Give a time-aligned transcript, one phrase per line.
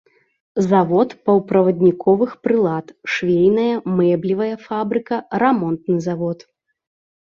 [0.69, 3.69] Завод паўправадніковых прылад, швейная,
[4.03, 6.39] мэблевая фабрыка, рамонтны завод.